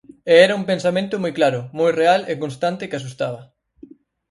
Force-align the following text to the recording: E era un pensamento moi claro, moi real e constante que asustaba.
E 0.31 0.33
era 0.45 0.57
un 0.59 0.65
pensamento 0.71 1.15
moi 1.23 1.33
claro, 1.39 1.61
moi 1.79 1.91
real 2.01 2.21
e 2.31 2.33
constante 2.43 2.87
que 2.89 2.97
asustaba. 2.99 3.41